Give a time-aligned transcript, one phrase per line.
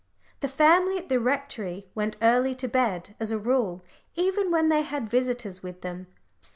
[0.39, 3.83] The family at the Rectory went early to bed as a rule,
[4.15, 6.07] even when they had visitors with them.